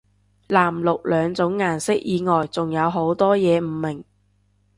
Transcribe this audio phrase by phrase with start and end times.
[0.47, 4.03] 藍綠兩種顏色以外仲有好多嘢唔明